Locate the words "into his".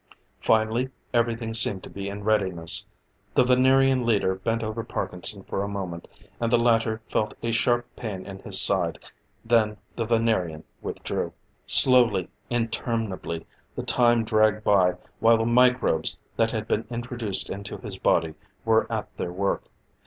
17.51-17.97